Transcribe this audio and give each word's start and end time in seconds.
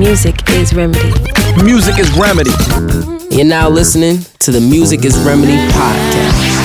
Music 0.00 0.34
is 0.52 0.72
Remedy. 0.72 1.12
Music 1.62 1.98
is 1.98 2.10
Remedy. 2.16 2.50
You're 3.30 3.44
now 3.44 3.68
listening 3.68 4.20
to 4.38 4.50
the 4.50 4.58
Music 4.58 5.04
is 5.04 5.14
Remedy 5.18 5.58
podcast. 5.74 6.56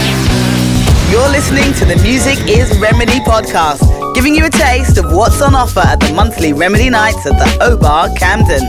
You're 1.11 1.27
listening 1.27 1.73
to 1.73 1.83
the 1.83 2.01
Music 2.01 2.39
is 2.47 2.71
Remedy 2.79 3.19
podcast, 3.19 4.15
giving 4.15 4.35
you 4.35 4.45
a 4.45 4.49
taste 4.49 4.97
of 4.97 5.11
what's 5.11 5.41
on 5.41 5.53
offer 5.53 5.81
at 5.81 5.99
the 5.99 6.13
monthly 6.13 6.53
Remedy 6.53 6.89
nights 6.89 7.25
at 7.25 7.33
the 7.37 7.57
O 7.61 7.75
Bar 7.75 8.07
Camden. 8.15 8.63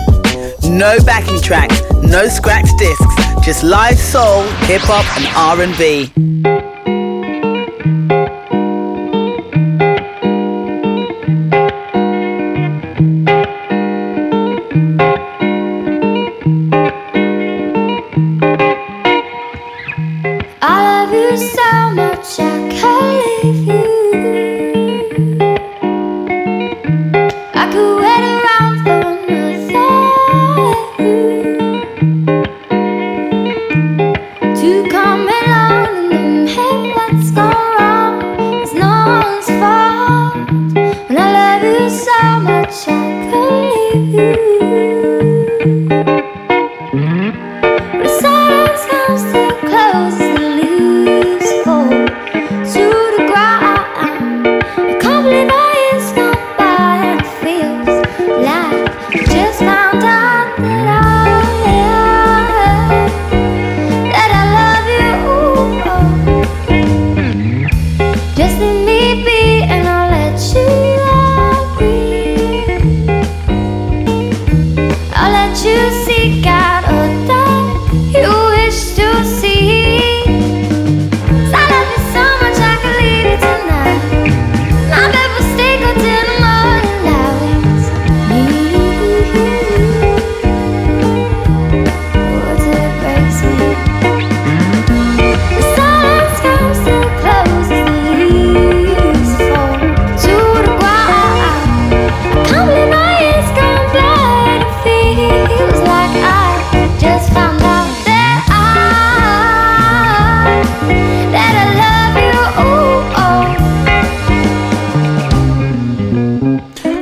No 0.77 0.99
backing 1.05 1.41
tracks, 1.41 1.81
no 2.03 2.27
scratch 2.27 2.67
discs, 2.77 3.47
just 3.47 3.63
live 3.63 3.97
soul, 3.97 4.43
hip 4.67 4.83
hop, 4.83 5.07
and 5.17 5.71
R&B. 5.79 6.56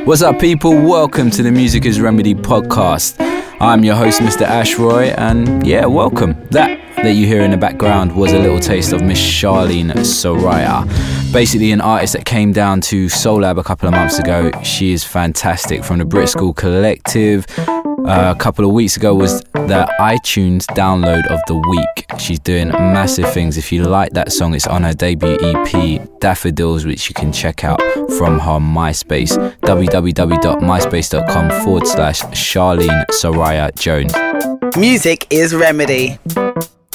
What's 0.05 0.21
up, 0.21 0.39
people? 0.39 0.71
Welcome 0.71 1.31
to 1.31 1.41
the 1.41 1.51
Music 1.51 1.83
is 1.83 1.99
Remedy 1.99 2.35
podcast. 2.35 3.15
I'm 3.59 3.83
your 3.83 3.95
host, 3.95 4.21
Mr. 4.21 4.43
Ashroy, 4.43 5.05
and 5.17 5.65
yeah, 5.65 5.87
welcome. 5.87 6.35
That 6.51 6.79
that 6.97 7.13
you 7.13 7.25
hear 7.25 7.41
in 7.41 7.49
the 7.49 7.57
background 7.57 8.15
was 8.15 8.31
a 8.31 8.37
little 8.37 8.59
taste 8.59 8.93
of 8.93 9.01
Miss 9.01 9.19
Charlene 9.19 9.91
Soraya. 9.93 10.85
Basically, 11.33 11.71
an 11.71 11.81
artist 11.81 12.13
that 12.13 12.23
came 12.23 12.53
down 12.53 12.81
to 12.81 13.09
Soul 13.09 13.41
Lab 13.41 13.57
a 13.57 13.63
couple 13.63 13.87
of 13.87 13.93
months 13.93 14.19
ago. 14.19 14.51
She 14.61 14.93
is 14.93 15.03
fantastic 15.03 15.83
from 15.83 15.97
the 15.97 16.05
Brit 16.05 16.29
School 16.29 16.53
Collective. 16.53 17.47
Uh, 18.07 18.33
a 18.35 18.39
couple 18.39 18.63
of 18.63 18.71
weeks 18.71 18.95
ago 18.97 19.15
was 19.15 19.41
the 19.53 19.91
iTunes 19.99 20.65
download 20.75 21.25
of 21.27 21.39
the 21.47 21.55
week. 21.55 22.05
She's 22.19 22.37
doing 22.39 22.69
massive 22.69 23.31
things. 23.33 23.57
If 23.57 23.71
you 23.71 23.83
like 23.83 24.11
that 24.13 24.31
song, 24.31 24.53
it's 24.53 24.67
on 24.67 24.83
her 24.83 24.93
debut 24.93 25.37
EP, 25.41 26.07
Daffodils, 26.19 26.85
which 26.85 27.09
you 27.09 27.15
can 27.15 27.31
check 27.31 27.63
out 27.63 27.81
from 28.17 28.37
her 28.39 28.59
MySpace, 28.59 29.35
www.myspace.com 29.61 31.63
forward 31.63 31.87
slash 31.87 32.21
Charlene 32.21 33.05
Soraya 33.07 33.73
Jones. 33.79 34.13
Music 34.77 35.25
is 35.31 35.55
Remedy. 35.55 36.19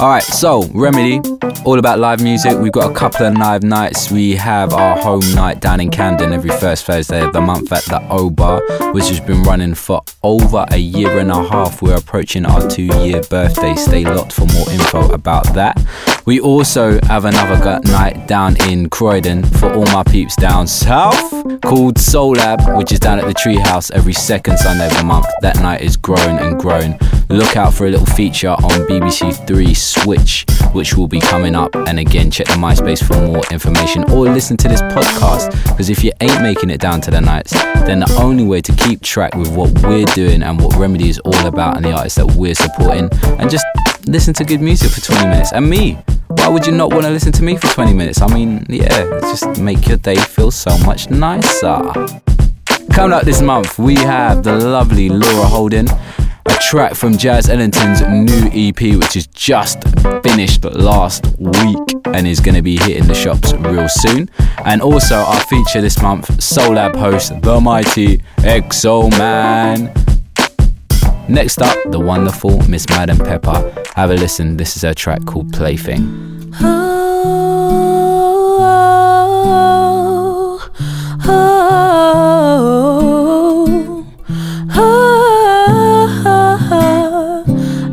Alright, 0.00 0.22
so 0.22 0.62
Remedy, 0.72 1.21
all 1.66 1.78
about 1.78 1.99
live 1.99 2.22
music. 2.22 2.56
We've 2.56 2.72
got 2.72 2.91
a 2.91 2.94
couple 2.94 3.27
of 3.27 3.34
live 3.34 3.62
nights. 3.62 4.11
We 4.11 4.34
have 4.37 4.72
our 4.72 4.97
home 4.97 5.21
night 5.34 5.61
down 5.61 5.78
in 5.78 5.91
Camden 5.91 6.33
every 6.33 6.49
first 6.49 6.87
Thursday 6.87 7.22
of 7.22 7.34
the 7.34 7.43
month 7.43 7.71
at 7.71 7.84
the 7.84 8.00
O 8.09 8.31
Bar, 8.31 8.62
which 8.93 9.10
has 9.10 9.21
been 9.21 9.43
running 9.43 9.75
for 9.75 10.00
over 10.22 10.65
a 10.71 10.78
year 10.78 11.19
and 11.19 11.31
a 11.31 11.47
half. 11.47 11.83
We're 11.83 11.99
approaching 11.99 12.47
our 12.47 12.66
two 12.66 12.84
year 12.84 13.21
birthday. 13.28 13.75
Stay 13.75 14.05
locked 14.05 14.33
for 14.33 14.47
more 14.47 14.71
info 14.71 15.12
about 15.12 15.44
that. 15.53 15.77
We 16.27 16.39
also 16.39 17.01
have 17.05 17.25
another 17.25 17.81
night 17.91 18.29
down 18.29 18.57
in 18.69 18.89
Croydon 18.89 19.43
for 19.43 19.73
all 19.73 19.87
my 19.87 20.03
peeps 20.05 20.37
down 20.37 20.67
south 20.67 21.61
called 21.63 21.99
Soul 21.99 22.33
Lab, 22.33 22.77
which 22.77 22.93
is 22.93 23.01
down 23.01 23.19
at 23.19 23.27
the 23.27 23.35
Treehouse 23.35 23.91
every 23.93 24.13
second 24.13 24.59
Sunday 24.59 24.87
of 24.87 24.97
the 24.97 25.05
month. 25.05 25.27
That 25.41 25.57
night 25.57 25.81
is 25.81 25.97
growing 25.97 26.39
and 26.39 26.59
growing. 26.59 26.99
Look 27.31 27.57
out 27.57 27.73
for 27.75 27.87
a 27.87 27.91
little 27.91 28.07
feature 28.07 28.51
on 28.51 28.87
BBC 28.87 29.47
Three 29.47 29.75
Switch, 29.75 30.45
which 30.73 30.95
will 30.95 31.09
be 31.09 31.21
coming 31.21 31.55
up. 31.55 31.75
And 31.75 31.99
again, 31.99 32.31
check 32.31 32.47
the 32.47 32.55
MySpace 32.55 33.03
for 33.03 33.15
more 33.15 33.43
information 33.51 34.05
or 34.11 34.25
listen 34.27 34.57
to 34.59 34.69
this 34.69 34.83
podcast. 34.83 35.51
Because 35.69 35.91
if 35.91 36.05
you 36.05 36.13
ain't 36.21 36.43
making 36.43 36.71
it 36.71 36.81
down 36.81 37.01
to 37.03 37.11
the 37.11 37.21
nights, 37.21 37.53
then 37.53 38.01
the 38.01 38.19
only 38.21 38.45
way 38.45 38.61
to 38.61 38.73
keep 38.73 39.03
track 39.03 39.35
with 39.35 39.55
what 39.55 39.71
we're 39.83 40.05
doing 40.07 40.43
and 40.43 40.61
what 40.61 40.77
Remedy 40.77 41.09
is 41.09 41.19
all 41.21 41.47
about 41.47 41.77
and 41.77 41.85
the 41.85 41.93
artists 41.93 42.19
that 42.19 42.27
we're 42.37 42.55
supporting, 42.55 43.09
and 43.41 43.51
just 43.51 43.65
listen 44.06 44.34
to 44.34 44.44
good 44.44 44.61
music 44.61 44.91
for 44.91 45.00
20 45.00 45.27
minutes. 45.27 45.53
And 45.53 45.69
me, 45.69 45.94
why 46.28 46.49
would 46.49 46.66
you 46.66 46.72
not 46.72 46.91
want 46.91 47.05
to 47.05 47.11
listen 47.11 47.33
to 47.33 47.43
me 47.43 47.56
for 47.56 47.69
20 47.69 47.93
minutes? 47.93 48.21
I 48.21 48.33
mean, 48.33 48.65
yeah, 48.69 49.21
just 49.22 49.61
make 49.61 49.87
your 49.88 49.97
day 49.99 50.16
feel 50.16 50.50
so 50.50 50.77
much 50.78 51.11
nicer. 51.11 51.81
Coming 52.93 53.12
up 53.12 53.25
this 53.25 53.41
month, 53.41 53.78
we 53.78 53.94
have 53.97 54.43
the 54.43 54.56
lovely 54.56 55.09
Laura 55.09 55.47
Holden, 55.47 55.89
a 56.47 56.55
track 56.60 56.94
from 56.94 57.16
Jazz 57.16 57.49
Ellington's 57.49 58.00
new 58.03 58.50
EP, 58.53 58.81
which 58.99 59.16
is 59.16 59.27
just 59.28 59.83
finished 60.22 60.65
last 60.65 61.27
week 61.39 61.78
and 62.06 62.27
is 62.27 62.41
going 62.41 62.55
to 62.55 62.62
be 62.62 62.77
hitting 62.77 63.06
the 63.06 63.15
shops 63.15 63.53
real 63.55 63.89
soon. 63.89 64.28
And 64.65 64.83
also, 64.83 65.16
our 65.16 65.41
feature 65.41 65.81
this 65.81 66.00
month, 66.03 66.43
Soul 66.43 66.75
Lab 66.75 66.97
host, 66.97 67.41
the 67.43 67.60
mighty 67.60 68.19
XO 68.39 69.10
Man. 69.19 69.93
Next 71.31 71.63
up, 71.63 71.79
the 71.93 72.01
wonderful 72.01 72.59
Miss 72.69 72.89
Madam 72.89 73.17
Pepper. 73.17 73.73
Have 73.95 74.11
a 74.11 74.15
listen. 74.15 74.57
This 74.57 74.77
is 74.77 74.83
her 74.83 74.93
track 74.93 75.25
called 75.27 75.53
Plaything. 75.53 76.53
Oh, 76.61 76.99
oh, 81.25 81.71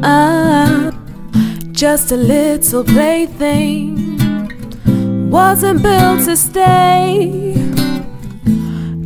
oh, 0.01 0.91
just 1.73 2.11
a 2.11 2.17
little 2.17 2.83
plaything 2.83 4.17
wasn't 5.29 5.83
built 5.83 6.25
to 6.25 6.35
stay. 6.35 7.53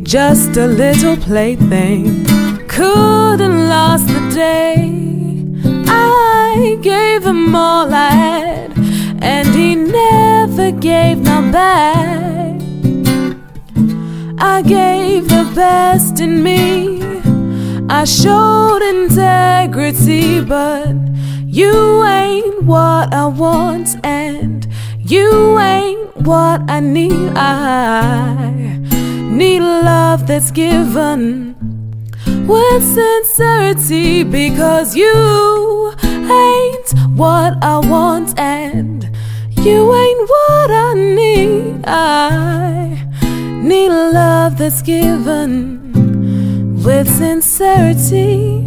Just 0.02 0.56
a 0.56 0.66
little 0.66 1.18
plaything 1.18 2.41
couldn't 2.72 3.68
last 3.68 4.06
the 4.06 4.22
day. 4.34 4.88
I 5.86 6.78
gave 6.80 7.22
him 7.22 7.54
all 7.54 7.92
I 7.92 8.10
had, 8.26 8.72
and 9.20 9.48
he 9.48 9.74
never 9.74 10.70
gave 10.70 11.18
none 11.18 11.52
back. 11.52 12.62
I 14.38 14.62
gave 14.62 15.28
the 15.28 15.44
best 15.54 16.20
in 16.20 16.42
me, 16.42 17.02
I 17.90 18.04
showed 18.04 18.80
integrity, 18.80 20.40
but 20.40 20.94
you 21.44 22.04
ain't 22.04 22.62
what 22.62 23.12
I 23.12 23.26
want, 23.26 23.96
and 24.02 24.66
you 24.98 25.58
ain't 25.58 26.16
what 26.16 26.62
I 26.70 26.80
need. 26.80 27.32
I 27.36 28.54
need 29.38 29.60
love 29.60 30.26
that's 30.26 30.50
given 30.50 31.51
with 32.46 32.82
sincerity 32.82 34.24
because 34.24 34.96
you 34.96 35.94
ain't 36.10 36.92
what 37.16 37.62
I 37.62 37.78
want 37.78 38.38
and 38.38 39.04
you 39.58 39.94
ain't 39.94 40.28
what 40.28 40.70
I 40.70 40.94
need. 40.94 41.84
I 41.86 43.06
need 43.62 43.88
love 43.90 44.58
that's 44.58 44.82
given 44.82 45.80
with 46.82 47.08
sincerity. 47.08 48.64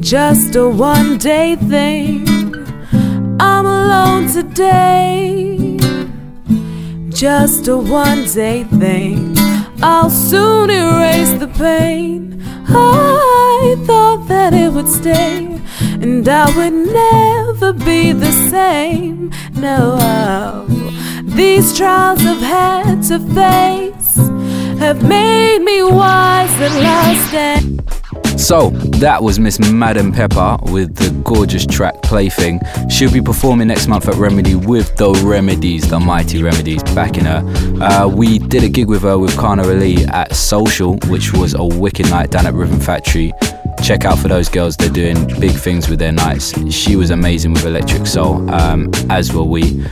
Just 0.00 0.54
a 0.56 0.68
one 0.68 1.18
day 1.18 1.56
thing. 1.56 2.26
I'm 3.40 3.66
alone 3.66 4.28
today. 4.28 5.76
Just 7.10 7.68
a 7.68 7.76
one 7.76 8.24
day 8.24 8.64
thing. 8.64 9.33
I'll 9.86 10.08
soon 10.08 10.70
erase 10.70 11.34
the 11.34 11.48
pain. 11.48 12.42
I 12.68 13.76
thought 13.86 14.26
that 14.28 14.54
it 14.54 14.72
would 14.72 14.88
stay, 14.88 15.60
and 16.02 16.26
I 16.26 16.46
would 16.56 16.72
never 16.72 17.74
be 17.74 18.12
the 18.12 18.32
same. 18.50 19.30
No, 19.52 20.64
these 21.24 21.76
trials 21.76 22.24
I've 22.24 22.40
had 22.40 23.02
to 23.10 23.18
face 23.34 24.16
have 24.78 25.06
made 25.06 25.58
me 25.58 25.82
wise 25.82 26.54
at 26.62 26.72
last. 26.82 27.24
So, 28.40 28.70
that 29.04 29.22
was 29.22 29.38
Miss 29.38 29.58
Madam 29.58 30.12
Pepper 30.12 30.56
with 30.72 30.96
the 30.96 31.10
gorgeous 31.24 31.66
track 31.66 32.00
Plaything. 32.02 32.58
She'll 32.88 33.12
be 33.12 33.20
performing 33.20 33.68
next 33.68 33.86
month 33.86 34.08
at 34.08 34.14
Remedy 34.14 34.54
with 34.54 34.96
the 34.96 35.12
Remedies, 35.22 35.90
the 35.90 36.00
mighty 36.00 36.42
Remedies, 36.42 36.82
backing 36.94 37.26
her. 37.26 37.42
Uh, 37.82 38.08
we 38.08 38.38
did 38.38 38.64
a 38.64 38.68
gig 38.70 38.88
with 38.88 39.02
her 39.02 39.18
with 39.18 39.36
Kana 39.36 39.64
Ali 39.64 40.06
at 40.06 40.34
Social, 40.34 40.96
which 41.08 41.34
was 41.34 41.52
a 41.52 41.62
wicked 41.62 42.08
night 42.08 42.30
down 42.30 42.46
at 42.46 42.54
Rhythm 42.54 42.80
Factory. 42.80 43.30
Check 43.82 44.06
out 44.06 44.18
for 44.18 44.28
those 44.28 44.48
girls, 44.48 44.74
they're 44.78 44.88
doing 44.88 45.26
big 45.38 45.52
things 45.52 45.90
with 45.90 45.98
their 45.98 46.12
nights. 46.12 46.54
She 46.72 46.96
was 46.96 47.10
amazing 47.10 47.52
with 47.52 47.66
Electric 47.66 48.06
Soul, 48.06 48.50
um, 48.54 48.90
as 49.10 49.34
were 49.34 49.42
we. 49.44 49.84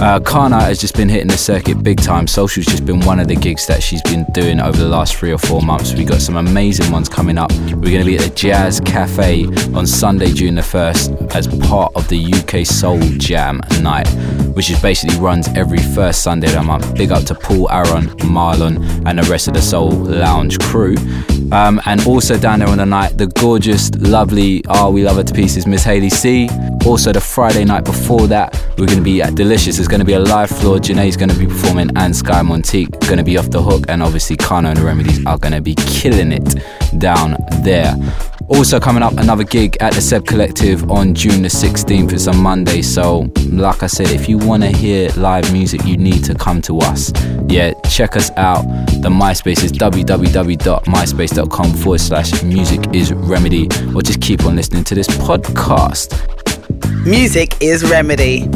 Uh, 0.00 0.18
Kana 0.18 0.60
has 0.60 0.80
just 0.80 0.96
been 0.96 1.08
hitting 1.08 1.28
the 1.28 1.38
circuit 1.38 1.82
big 1.82 2.00
time. 2.00 2.26
Social's 2.26 2.66
just 2.66 2.84
been 2.84 3.00
one 3.00 3.20
of 3.20 3.28
the 3.28 3.36
gigs 3.36 3.66
that 3.68 3.80
she's 3.80 4.02
been 4.02 4.24
doing 4.32 4.60
over 4.60 4.76
the 4.76 4.88
last 4.88 5.14
three 5.14 5.32
or 5.32 5.38
four 5.38 5.62
months. 5.62 5.94
We 5.94 6.04
got 6.04 6.20
some 6.20 6.36
amazing 6.36 6.90
ones 6.90 7.08
coming 7.08 7.38
up. 7.38 7.52
We're 7.52 7.92
going 7.92 8.00
to 8.00 8.04
be 8.04 8.16
at 8.16 8.22
the 8.22 8.34
Jazz 8.34 8.80
Cafe 8.80 9.46
on 9.72 9.86
Sunday, 9.86 10.32
June 10.32 10.56
the 10.56 10.62
1st, 10.62 11.34
as 11.34 11.46
part 11.68 11.92
of 11.94 12.08
the 12.08 12.18
UK 12.18 12.66
Soul 12.66 12.98
Jam 13.18 13.60
night, 13.82 14.08
which 14.54 14.68
is 14.68 14.82
basically 14.82 15.16
runs 15.18 15.46
every 15.56 15.78
first 15.78 16.22
Sunday 16.22 16.48
of 16.48 16.54
the 16.54 16.62
month. 16.62 16.92
Big 16.96 17.12
up 17.12 17.22
to 17.24 17.34
Paul, 17.34 17.70
Aaron, 17.70 18.08
Marlon, 18.18 19.06
and 19.06 19.18
the 19.18 19.30
rest 19.30 19.46
of 19.46 19.54
the 19.54 19.62
Soul 19.62 19.90
Lounge 19.90 20.58
crew. 20.58 20.96
Um, 21.52 21.80
and 21.86 22.04
also 22.06 22.36
down 22.36 22.58
there 22.58 22.68
on 22.68 22.78
the 22.78 22.86
night, 22.86 23.16
the 23.16 23.28
gorgeous, 23.28 23.94
lovely, 23.94 24.64
ah, 24.68 24.86
oh, 24.86 24.90
we 24.90 25.04
love 25.04 25.16
her 25.16 25.22
to 25.22 25.34
pieces, 25.34 25.68
Miss 25.68 25.84
Haley 25.84 26.10
C. 26.10 26.48
Also, 26.84 27.12
the 27.12 27.20
Friday 27.20 27.64
night 27.64 27.84
before 27.84 28.26
that, 28.26 28.54
we're 28.76 28.86
going 28.86 28.98
to 28.98 29.04
be 29.04 29.22
at 29.22 29.34
Delicious. 29.34 29.83
There's 29.84 29.90
going 29.90 30.00
to 30.00 30.06
be 30.06 30.14
a 30.14 30.18
live 30.18 30.48
floor. 30.48 30.78
Janae's 30.78 31.14
going 31.14 31.28
to 31.28 31.38
be 31.38 31.46
performing, 31.46 31.90
and 31.94 32.16
Sky 32.16 32.40
Montique 32.40 32.98
going 33.00 33.18
to 33.18 33.22
be 33.22 33.36
off 33.36 33.50
the 33.50 33.60
hook. 33.60 33.84
And 33.88 34.02
obviously, 34.02 34.34
Kana 34.34 34.70
and 34.70 34.78
the 34.78 34.82
Remedies 34.82 35.26
are 35.26 35.36
going 35.36 35.52
to 35.52 35.60
be 35.60 35.74
killing 35.74 36.32
it 36.32 36.54
down 36.96 37.36
there. 37.62 37.94
Also, 38.48 38.80
coming 38.80 39.02
up, 39.02 39.12
another 39.18 39.44
gig 39.44 39.76
at 39.80 39.92
the 39.92 40.00
Seb 40.00 40.26
Collective 40.26 40.90
on 40.90 41.14
June 41.14 41.42
the 41.42 41.48
16th. 41.48 42.14
It's 42.14 42.28
a 42.28 42.32
Monday. 42.32 42.80
So, 42.80 43.30
like 43.50 43.82
I 43.82 43.86
said, 43.86 44.10
if 44.10 44.26
you 44.26 44.38
want 44.38 44.62
to 44.62 44.70
hear 44.70 45.10
live 45.18 45.52
music, 45.52 45.84
you 45.84 45.98
need 45.98 46.24
to 46.24 46.34
come 46.34 46.62
to 46.62 46.78
us. 46.78 47.12
Yeah, 47.50 47.74
check 47.90 48.16
us 48.16 48.30
out. 48.38 48.62
The 49.02 49.10
MySpace 49.10 49.62
is 49.62 49.72
www.myspace.com 49.72 51.74
forward 51.74 52.00
slash 52.00 52.42
music 52.42 52.94
is 52.94 53.12
remedy. 53.12 53.66
Or 53.94 54.00
just 54.00 54.22
keep 54.22 54.46
on 54.46 54.56
listening 54.56 54.84
to 54.84 54.94
this 54.94 55.08
podcast. 55.08 56.14
Music 57.04 57.54
is 57.60 57.84
remedy. 57.90 58.48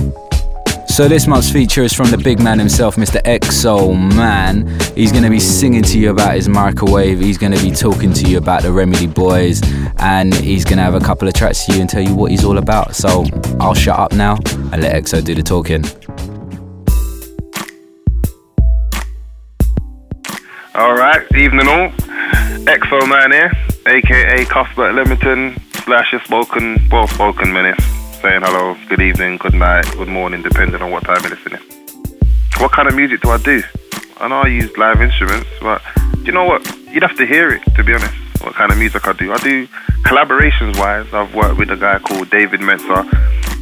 So 0.99 1.07
this 1.07 1.29
month's 1.29 1.49
feature 1.49 1.85
is 1.85 1.93
from 1.93 2.11
the 2.11 2.19
big 2.19 2.43
man 2.43 2.59
himself, 2.59 2.97
Mr. 2.97 3.23
Exo 3.23 3.97
Man. 4.17 4.67
He's 4.97 5.13
going 5.13 5.23
to 5.23 5.31
be 5.31 5.39
singing 5.39 5.85
to 5.85 5.97
you 5.97 6.11
about 6.11 6.35
his 6.35 6.49
microwave. 6.49 7.21
He's 7.21 7.39
going 7.39 7.53
to 7.53 7.63
be 7.63 7.71
talking 7.71 8.13
to 8.15 8.29
you 8.29 8.37
about 8.37 8.63
the 8.63 8.73
Remedy 8.73 9.07
Boys, 9.07 9.63
and 9.99 10.35
he's 10.35 10.65
going 10.65 10.79
to 10.79 10.83
have 10.83 10.97
a 10.97 11.01
couple 11.01 11.29
of 11.29 11.35
tracks 11.35 11.67
to 11.67 11.75
you 11.75 11.83
and 11.83 11.89
tell 11.89 12.03
you 12.03 12.17
what 12.17 12.33
he's 12.33 12.45
all 12.45 12.59
about. 12.59 12.97
So 12.97 13.25
I'll 13.61 13.75
shut 13.75 13.97
up 13.97 14.13
now 14.13 14.39
and 14.73 14.83
let 14.83 15.01
Exo 15.01 15.25
do 15.25 15.37
the 15.37 15.43
talking. 15.45 15.85
All 20.75 20.95
right, 20.95 21.25
evening 21.37 21.69
all. 21.69 21.91
Exo 22.67 23.09
Man 23.09 23.31
here, 23.31 23.53
aka 23.87 24.45
Cuthbert 24.47 24.97
Leamington 24.97 25.63
slash 25.85 26.11
your 26.11 26.21
spoken, 26.23 26.81
well 26.91 27.07
spoken 27.07 27.53
menace 27.53 27.98
saying 28.23 28.43
hello, 28.43 28.77
good 28.89 29.01
evening, 29.01 29.37
good 29.37 29.55
night, 29.55 29.85
good 29.93 30.09
morning, 30.09 30.43
depending 30.43 30.83
on 30.83 30.91
what 30.91 31.05
time 31.05 31.23
you're 31.23 31.31
listening. 31.31 31.61
What 32.59 32.73
kind 32.73 32.89
of 32.89 32.97
music 32.97 33.21
do 33.21 33.31
I 33.31 33.39
do? 33.39 33.63
I 34.17 34.27
know 34.27 34.41
I 34.41 34.49
use 34.49 34.77
live 34.77 35.01
instruments, 35.01 35.49
but 35.61 35.81
you 36.25 36.33
know 36.33 36.45
what? 36.45 36.67
You'd 36.91 37.05
have 37.05 37.17
to 37.17 37.27
hear 37.27 37.51
it, 37.51 37.63
to 37.77 37.85
be 37.85 37.95
honest, 37.95 38.13
what 38.43 38.55
kind 38.55 38.73
of 38.73 38.79
music 38.79 39.07
I 39.07 39.13
do. 39.13 39.33
I 39.33 39.39
do 39.39 39.69
collaborations 40.03 40.77
wise. 40.81 41.07
I've 41.15 41.33
worked 41.33 41.59
with 41.59 41.71
a 41.71 41.77
guy 41.77 42.01
called 42.01 42.29
David 42.31 42.59
Metzer. 42.59 43.05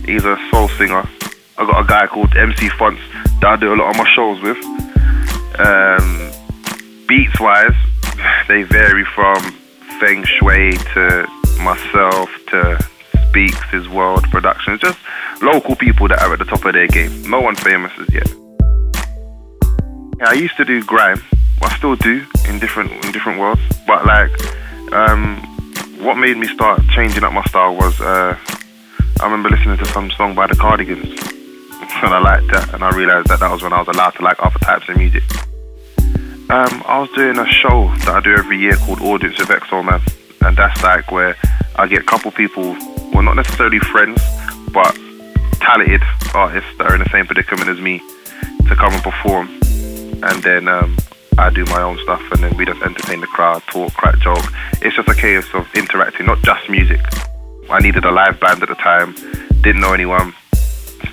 He's 0.06 0.24
a 0.24 0.38
soul 0.50 0.68
singer. 0.68 1.06
I 1.58 1.66
got 1.66 1.84
a 1.84 1.86
guy 1.86 2.06
called 2.06 2.34
MC 2.34 2.70
Fonts 2.70 3.02
that 3.42 3.44
I 3.44 3.56
do 3.56 3.74
a 3.74 3.76
lot 3.76 3.90
of 3.90 3.96
my 3.98 4.08
shows 4.14 4.40
with. 4.40 4.56
Um, 5.60 6.32
beats 7.06 7.38
wise, 7.38 7.76
they 8.48 8.62
vary 8.62 9.04
from 9.04 9.36
Feng 10.00 10.24
Shui 10.24 10.78
to 10.94 11.28
myself 11.60 12.30
to 12.48 12.78
Speaks, 13.28 13.70
His 13.70 13.88
World 13.88 14.24
Productions, 14.30 14.80
just 14.80 14.98
local 15.42 15.76
people 15.76 16.08
that 16.08 16.22
are 16.22 16.32
at 16.32 16.38
the 16.38 16.44
top 16.44 16.64
of 16.64 16.72
their 16.72 16.88
game. 16.88 17.28
No 17.30 17.40
one 17.40 17.56
famous 17.56 17.92
as 17.98 18.12
yet. 18.12 18.28
Yeah, 20.18 20.28
I 20.28 20.32
used 20.32 20.56
to 20.56 20.64
do 20.64 20.82
grime. 20.84 21.22
I 21.62 21.76
still 21.76 21.96
do 21.96 22.24
in 22.48 22.58
different 22.58 22.92
in 23.04 23.12
different 23.12 23.38
worlds. 23.38 23.60
But 23.86 24.06
like, 24.06 24.30
um, 24.92 25.38
what 25.98 26.16
made 26.16 26.36
me 26.36 26.46
start 26.48 26.80
changing 26.94 27.24
up 27.24 27.32
my 27.32 27.44
style 27.44 27.74
was 27.74 28.00
uh, 28.00 28.36
I 29.20 29.24
remember 29.24 29.50
listening 29.50 29.78
to 29.78 29.86
some 29.86 30.10
song 30.12 30.34
by 30.34 30.46
the 30.46 30.54
Cardigans, 30.54 31.04
and 32.02 32.14
I 32.14 32.20
liked 32.20 32.48
that, 32.52 32.74
and 32.74 32.84
I 32.84 32.90
realized 32.90 33.28
that 33.28 33.40
that 33.40 33.50
was 33.50 33.62
when 33.62 33.72
I 33.72 33.78
was 33.78 33.88
allowed 33.88 34.10
to 34.10 34.22
like 34.22 34.36
other 34.38 34.58
types 34.60 34.88
of 34.88 34.96
music. 34.96 35.22
Um, 36.48 36.82
I 36.86 37.00
was 37.00 37.10
doing 37.10 37.38
a 37.38 37.46
show 37.46 37.92
that 38.04 38.08
I 38.08 38.20
do 38.20 38.34
every 38.36 38.58
year 38.58 38.76
called 38.76 39.00
Audience 39.00 39.40
of 39.40 39.48
Exo 39.48 39.84
Man, 39.84 40.00
and 40.42 40.56
that's 40.56 40.82
like 40.82 41.10
where 41.10 41.36
I 41.74 41.86
get 41.86 42.02
a 42.02 42.04
couple 42.04 42.30
people 42.30 42.76
well, 43.12 43.22
not 43.22 43.36
necessarily 43.36 43.78
friends, 43.78 44.20
but 44.72 44.96
talented 45.60 46.02
artists 46.34 46.70
that 46.78 46.86
are 46.86 46.94
in 46.94 47.00
the 47.00 47.08
same 47.10 47.26
predicament 47.26 47.68
as 47.68 47.80
me 47.80 47.98
to 48.68 48.76
come 48.76 48.92
and 48.92 49.02
perform. 49.02 49.48
And 50.22 50.42
then 50.42 50.68
um, 50.68 50.96
I 51.38 51.50
do 51.50 51.64
my 51.66 51.82
own 51.82 51.98
stuff, 52.02 52.22
and 52.32 52.42
then 52.42 52.56
we 52.56 52.64
just 52.64 52.82
entertain 52.82 53.20
the 53.20 53.26
crowd, 53.26 53.62
talk, 53.64 53.92
crack, 53.94 54.18
joke. 54.18 54.44
It's 54.82 54.96
just 54.96 55.08
a 55.08 55.14
case 55.14 55.46
of 55.54 55.66
interacting, 55.74 56.26
not 56.26 56.42
just 56.42 56.68
music. 56.68 57.00
I 57.68 57.80
needed 57.80 58.04
a 58.04 58.10
live 58.10 58.38
band 58.40 58.62
at 58.62 58.68
the 58.68 58.74
time, 58.76 59.14
didn't 59.60 59.80
know 59.80 59.92
anyone. 59.92 60.34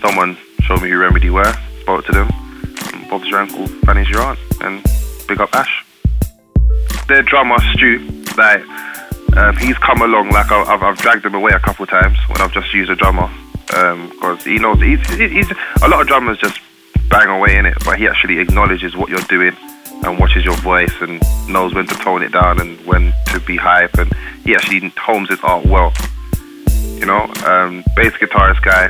Someone 0.02 0.38
showed 0.62 0.82
me 0.82 0.90
who 0.90 0.98
Remedy 1.00 1.30
were, 1.30 1.54
spoke 1.82 2.06
to 2.06 2.12
them. 2.12 2.30
Bob's 3.10 3.28
your 3.28 3.40
uncle, 3.40 3.68
Fanny's 3.86 4.10
your 4.10 4.22
aunt, 4.22 4.40
and 4.62 4.84
big 5.28 5.42
up 5.42 5.54
Ash. 5.54 5.86
Their 7.08 7.22
drummer, 7.22 7.58
Stu, 7.74 8.00
like, 8.38 8.64
um, 9.38 9.58
he's 9.58 9.78
come 9.78 10.02
along 10.02 10.30
like 10.30 10.52
I've, 10.52 10.84
I've 10.84 10.98
dragged 10.98 11.26
him 11.26 11.36
away 11.36 11.52
a 11.54 11.60
couple 11.60 11.86
times 11.86 12.18
when 12.28 12.42
I've 12.42 12.52
just 12.52 12.74
used 12.74 12.90
a 12.92 12.96
drummer 12.96 13.30
because 13.68 14.46
um, 14.46 14.52
he 14.52 14.60
knows 14.60 14.80
he's, 14.82 15.08
he's 15.10 15.52
a 15.82 15.88
lot 15.88 16.02
of 16.02 16.08
drummers 16.08 16.38
just 16.38 16.60
bang 17.10 17.28
away 17.28 17.58
in 17.58 17.66
it, 17.66 17.78
but 17.86 17.98
he 17.98 18.08
actually 18.08 18.40
acknowledges 18.40 18.96
what 18.96 19.10
you're 19.10 19.20
doing 19.22 19.56
and 20.04 20.20
watches 20.20 20.44
your 20.44 20.56
voice 20.58 20.94
and 21.02 21.22
knows 21.48 21.74
when 21.74 21.88
to 21.88 21.96
tone 21.96 22.22
it 22.24 22.32
down 22.32 22.60
and 22.60 22.80
when 22.86 23.14
to 23.28 23.40
be 23.42 23.56
hype 23.56 23.94
and 23.98 24.12
he 24.44 24.54
actually 24.54 24.90
homes 24.98 25.30
his 25.30 25.40
art 25.44 25.66
well. 25.66 25.94
You 27.00 27.06
know, 27.06 27.24
um, 27.46 27.84
bass 27.96 28.14
guitarist 28.14 28.62
guy, 28.62 28.88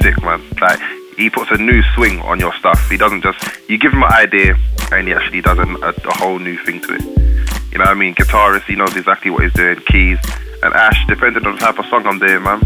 sick 0.00 0.20
man. 0.22 0.42
Like 0.60 0.80
he 1.16 1.30
puts 1.30 1.50
a 1.50 1.58
new 1.58 1.82
swing 1.94 2.20
on 2.20 2.40
your 2.40 2.54
stuff. 2.54 2.88
He 2.90 2.96
doesn't 2.96 3.22
just 3.22 3.38
you 3.68 3.78
give 3.78 3.92
him 3.92 4.02
an 4.02 4.12
idea 4.12 4.56
and 4.92 5.06
he 5.06 5.14
actually 5.14 5.40
does 5.40 5.58
a, 5.58 5.62
a, 5.62 5.90
a 5.90 6.14
whole 6.14 6.38
new 6.38 6.56
thing 6.64 6.80
to 6.82 6.94
it. 6.94 7.43
You 7.74 7.78
know 7.78 7.86
what 7.86 7.96
I 7.96 7.98
mean? 7.98 8.14
Guitarist, 8.14 8.62
he 8.66 8.76
knows 8.76 8.94
exactly 8.94 9.32
what 9.32 9.42
he's 9.42 9.52
doing. 9.52 9.80
Keys. 9.80 10.18
And 10.62 10.72
Ash, 10.74 10.96
depending 11.08 11.44
on 11.44 11.56
the 11.56 11.60
type 11.60 11.76
of 11.76 11.86
song 11.86 12.06
I'm 12.06 12.20
doing, 12.20 12.40
man, 12.40 12.62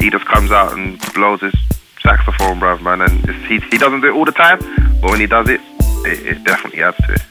he 0.00 0.10
just 0.10 0.26
comes 0.26 0.52
out 0.52 0.74
and 0.74 1.00
blows 1.14 1.40
his 1.40 1.54
saxophone, 2.02 2.60
bruv, 2.60 2.82
man. 2.82 3.00
And 3.00 3.24
he, 3.46 3.58
he 3.70 3.78
doesn't 3.78 4.02
do 4.02 4.08
it 4.08 4.14
all 4.14 4.26
the 4.26 4.32
time, 4.32 4.58
but 5.00 5.10
when 5.10 5.20
he 5.20 5.26
does 5.26 5.48
it, 5.48 5.62
it, 6.04 6.26
it 6.26 6.44
definitely 6.44 6.82
adds 6.82 6.98
to 7.06 7.14
it. 7.14 7.22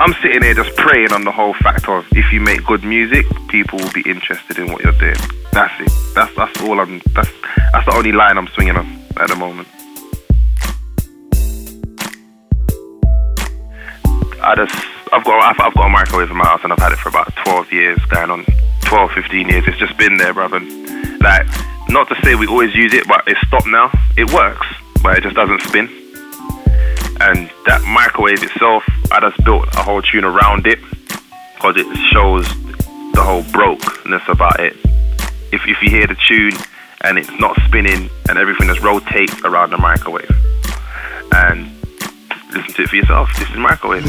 I'm 0.00 0.14
sitting 0.22 0.42
here 0.42 0.54
just 0.54 0.74
praying 0.78 1.12
on 1.12 1.24
the 1.24 1.30
whole 1.30 1.52
fact 1.52 1.86
of 1.86 2.06
if 2.12 2.32
you 2.32 2.40
make 2.40 2.64
good 2.64 2.82
music, 2.82 3.26
people 3.48 3.78
will 3.78 3.92
be 3.92 4.00
interested 4.06 4.58
in 4.58 4.72
what 4.72 4.82
you're 4.82 4.92
doing. 4.92 5.20
That's 5.52 5.78
it. 5.82 5.92
That's 6.14 6.34
that's 6.34 6.62
all 6.62 6.80
I'm. 6.80 7.02
That's 7.12 7.30
that's 7.74 7.84
the 7.84 7.92
only 7.94 8.12
line 8.12 8.38
I'm 8.38 8.48
swinging 8.48 8.76
on 8.76 8.86
at 9.18 9.28
the 9.28 9.36
moment. 9.36 9.68
I 14.50 14.56
just 14.56 14.74
I've 15.12 15.22
got 15.22 15.38
I've, 15.44 15.60
I've 15.60 15.74
got 15.74 15.86
a 15.86 15.88
microwave 15.88 16.28
in 16.28 16.36
my 16.36 16.44
house 16.44 16.60
and 16.64 16.72
I've 16.72 16.80
had 16.80 16.90
it 16.90 16.98
for 16.98 17.08
about 17.08 17.32
12 17.36 17.72
years, 17.72 18.04
going 18.06 18.32
on 18.32 18.44
12, 18.82 19.12
15 19.12 19.48
years. 19.48 19.64
It's 19.68 19.78
just 19.78 19.96
been 19.96 20.16
there, 20.16 20.34
brother. 20.34 20.58
Like, 21.20 21.46
not 21.88 22.08
to 22.08 22.16
say 22.24 22.34
we 22.34 22.48
always 22.48 22.74
use 22.74 22.92
it, 22.92 23.06
but 23.06 23.22
it's 23.28 23.40
stopped 23.46 23.68
now. 23.68 23.92
It 24.16 24.32
works, 24.32 24.66
but 25.04 25.16
it 25.16 25.22
just 25.22 25.36
doesn't 25.36 25.62
spin. 25.62 25.86
And 27.20 27.48
that 27.66 27.80
microwave 27.94 28.42
itself, 28.42 28.82
I 29.12 29.20
just 29.20 29.38
built 29.44 29.68
a 29.76 29.84
whole 29.84 30.02
tune 30.02 30.24
around 30.24 30.66
it 30.66 30.80
because 31.54 31.76
it 31.76 31.86
shows 32.10 32.48
the 33.14 33.22
whole 33.22 33.44
brokenness 33.52 34.22
about 34.26 34.58
it. 34.58 34.74
If 35.52 35.62
if 35.68 35.80
you 35.80 35.90
hear 35.90 36.08
the 36.08 36.16
tune 36.26 36.54
and 37.02 37.18
it's 37.18 37.30
not 37.38 37.56
spinning 37.66 38.10
and 38.28 38.36
everything 38.36 38.66
just 38.66 38.80
rotates 38.80 39.40
around 39.44 39.70
the 39.70 39.78
microwave, 39.78 40.34
and 41.30 41.70
listen 42.52 42.74
to 42.74 42.82
it 42.82 42.88
for 42.88 42.96
yourself. 42.96 43.30
This 43.38 43.48
is 43.50 43.56
microwave. 43.56 44.04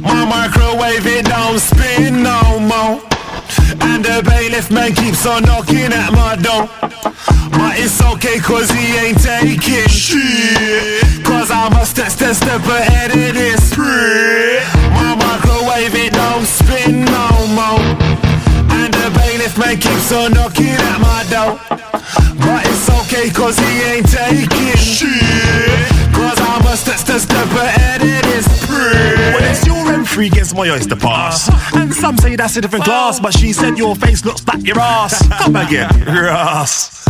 My 0.00 0.24
microwave 0.24 1.06
it 1.06 1.26
don't 1.26 1.58
spin 1.58 2.22
no 2.22 2.58
more. 2.60 3.02
And 3.82 4.04
the 4.04 4.22
bailiff 4.24 4.70
man 4.70 4.94
keeps 4.94 5.26
on 5.26 5.42
knocking 5.42 5.92
at 5.92 6.12
my 6.12 6.36
door. 6.36 6.68
But 7.50 7.78
it's 7.78 8.02
okay 8.02 8.38
cause 8.38 8.70
he 8.70 8.96
ain't 8.96 9.20
taking 9.20 9.88
shit. 9.88 11.24
Cause 11.24 11.50
I'm 11.50 11.72
a 11.74 11.84
step, 11.84 12.10
step, 12.10 12.34
step 12.34 12.62
ahead 12.62 13.10
of 13.10 13.34
this. 13.34 13.76
My 13.76 15.14
microwave 15.14 15.94
it 15.94 16.12
don't 16.12 16.46
spin 16.46 17.04
no 17.04 17.46
more. 17.52 17.80
And 18.78 18.92
the 18.94 19.10
bailiff 19.18 19.58
man 19.58 19.76
keeps 19.78 20.12
on 20.12 20.32
knocking 20.32 20.68
at 20.68 20.98
my 21.00 21.24
door. 21.28 21.89
Okay 23.12 23.28
cause 23.30 23.58
he 23.58 23.82
ain't 23.82 24.08
taking 24.08 24.76
shit. 24.78 25.10
Cause 26.14 26.38
I'm 26.38 26.64
a 26.64 26.76
step, 26.76 26.96
step, 26.96 27.18
step 27.18 27.48
ahead 27.58 28.00
of 28.02 28.22
this. 28.30 28.46
Well, 28.70 29.50
it's 29.50 29.66
your 29.66 29.74
M3 29.74 30.28
against 30.28 30.54
my 30.54 30.70
oyster 30.70 30.94
pass. 30.94 31.50
And 31.74 31.92
some 31.92 32.16
say 32.18 32.36
that's 32.36 32.56
a 32.56 32.60
different 32.60 32.84
class, 32.84 33.18
but 33.18 33.36
she 33.36 33.52
said 33.52 33.76
your 33.76 33.96
face 33.96 34.24
looks 34.24 34.46
like 34.46 34.64
your 34.64 34.78
ass. 34.78 35.26
Come 35.42 35.56
again, 35.56 35.90
your 36.06 36.28
ass. 36.28 37.04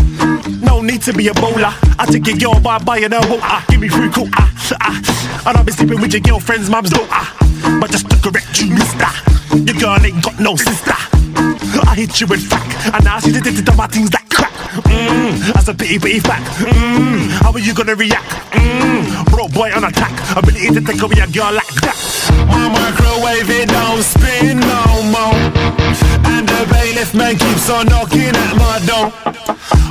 No 0.63 0.81
need 0.81 1.03
to 1.03 1.13
be 1.13 1.29
a 1.29 1.35
bowler. 1.35 1.75
I 1.99 2.07
take 2.11 2.27
your 2.27 2.39
girl 2.39 2.59
by 2.61 2.79
buying 2.79 3.11
her 3.11 3.21
water. 3.29 3.63
Give 3.69 3.83
me 3.83 3.89
free 3.89 4.09
cool. 4.09 4.31
Ah, 4.37 4.77
ah. 4.81 5.45
And 5.49 5.59
I'll 5.59 5.65
be 5.65 5.73
sleeping 5.73 6.01
with 6.01 6.15
your 6.15 6.23
girlfriend's 6.23 6.71
mum's 6.71 6.89
daughter. 6.89 7.27
But 7.79 7.91
just 7.91 8.09
to 8.09 8.17
correct 8.17 8.59
you, 8.59 8.71
mister. 8.71 9.07
Your 9.55 9.79
girl 9.79 10.03
ain't 10.03 10.25
got 10.25 10.41
no 10.41 10.57
sister. 10.57 10.95
I 11.85 11.95
hit 11.95 12.23
you 12.23 12.27
with 12.27 12.49
fact, 12.49 12.95
and 12.95 13.05
now 13.05 13.21
she 13.21 13.33
did 13.33 13.47
it 13.47 13.67
to 13.67 13.75
my 13.75 13.87
things 13.87 14.11
like. 14.15 14.30
Mmm, 14.71 15.53
that's 15.53 15.69
a 15.69 15.75
pity, 15.75 15.99
pity 15.99 16.21
fact. 16.21 16.47
Mmm, 16.63 17.29
how 17.43 17.53
are 17.53 17.59
you 17.59 17.75
gonna 17.75 17.97
react? 17.97 18.31
Mmm, 18.53 19.27
bro, 19.31 19.49
boy 19.49 19.73
on 19.75 19.85
attack. 19.85 20.15
Ability 20.37 20.69
to 20.75 20.81
take 20.81 21.03
away 21.03 21.19
a 21.19 21.27
girl 21.27 21.53
like 21.53 21.75
that. 21.83 21.99
My 22.47 22.69
microwave 22.71 23.51
it 23.51 23.69
don't 23.69 24.03
spin 24.03 24.61
no 24.61 25.03
more. 25.11 25.35
And 26.31 26.47
the 26.47 26.67
bailiff 26.71 27.15
man 27.15 27.37
keeps 27.37 27.69
on 27.69 27.87
knocking 27.87 28.31
at 28.31 28.55
my 28.57 28.79
door. 28.87 29.11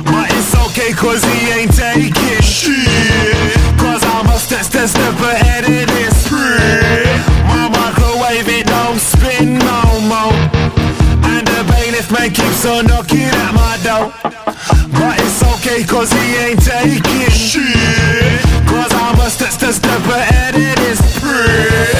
But 0.08 0.32
it's 0.32 0.56
okay 0.66 0.92
cause 0.92 1.22
he 1.24 1.50
ain't 1.52 1.76
taking 1.76 2.40
shit. 2.40 3.52
Cause 3.76 4.02
I'm 4.02 4.26
a 4.32 4.38
step, 4.38 4.64
step, 4.64 4.88
step 4.88 5.14
ahead 5.20 5.64
of 5.64 5.86
this. 5.92 6.30
My 6.32 7.68
microwave 7.68 8.48
it 8.48 8.66
don't 8.66 8.98
spin 8.98 9.58
no 9.58 10.00
more. 10.08 10.79
The 12.00 12.06
bailiff 12.06 12.18
man 12.18 12.30
keeps 12.30 12.64
on 12.64 12.86
knocking 12.86 13.28
at 13.28 13.52
my 13.52 13.76
door. 13.84 14.10
But 14.92 15.20
it's 15.20 15.42
okay 15.52 15.84
cause 15.84 16.10
he 16.10 16.36
ain't 16.36 16.62
taking 16.62 17.28
shit. 17.28 18.40
Cause 18.66 18.90
I'm 18.92 19.20
a 19.20 19.28
step, 19.28 19.50
step, 19.50 19.74
step 19.74 20.00
ahead 20.06 20.54
of 20.54 20.76
this. 20.76 21.00